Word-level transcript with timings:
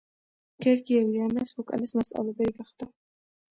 გერგიევი 0.65 1.21
ანას 1.27 1.53
ვოკალის 1.59 1.95
მასწავლებელი 2.01 2.57
გახდა. 2.59 2.91